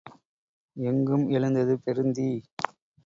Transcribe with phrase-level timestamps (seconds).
[0.75, 2.29] எங்கும் எழுந்தது பெருந்தீ.